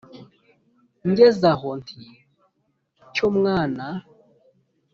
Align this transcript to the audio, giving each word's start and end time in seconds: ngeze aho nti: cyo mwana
ngeze 1.09 1.45
aho 1.53 1.69
nti: 1.81 2.01
cyo 3.13 3.27
mwana 3.35 3.85